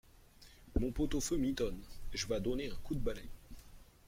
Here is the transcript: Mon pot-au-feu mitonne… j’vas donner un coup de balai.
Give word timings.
Mon 0.79 0.91
pot-au-feu 0.91 1.37
mitonne… 1.37 1.79
j’vas 2.11 2.39
donner 2.39 2.71
un 2.71 2.75
coup 2.77 2.95
de 2.95 2.99
balai. 2.99 3.29